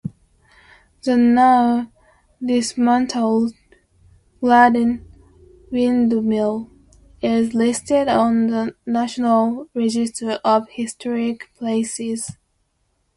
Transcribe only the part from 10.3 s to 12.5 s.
of Historic Places.